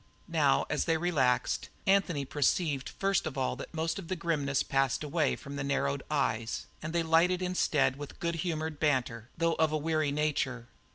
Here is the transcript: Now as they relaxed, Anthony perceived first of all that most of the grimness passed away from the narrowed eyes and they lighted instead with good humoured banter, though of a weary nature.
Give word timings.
Now 0.27 0.65
as 0.67 0.85
they 0.85 0.97
relaxed, 0.97 1.69
Anthony 1.85 2.25
perceived 2.25 2.89
first 2.89 3.27
of 3.27 3.37
all 3.37 3.55
that 3.57 3.71
most 3.71 3.99
of 3.99 4.07
the 4.07 4.15
grimness 4.15 4.63
passed 4.63 5.03
away 5.03 5.35
from 5.35 5.57
the 5.57 5.63
narrowed 5.63 6.01
eyes 6.09 6.65
and 6.81 6.91
they 6.91 7.03
lighted 7.03 7.43
instead 7.43 7.97
with 7.97 8.19
good 8.19 8.37
humoured 8.41 8.79
banter, 8.79 9.29
though 9.37 9.53
of 9.53 9.71
a 9.71 9.77
weary 9.77 10.11
nature. 10.11 10.69